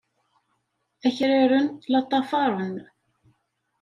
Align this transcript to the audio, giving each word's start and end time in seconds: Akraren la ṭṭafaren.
Akraren 1.07 1.67
la 1.91 1.99
ṭṭafaren. 2.03 2.75